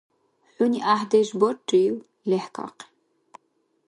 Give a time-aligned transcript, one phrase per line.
[0.55, 1.95] ХӀуни гӀяхӀдеш баррив-
[2.29, 2.85] лехӀкахъи,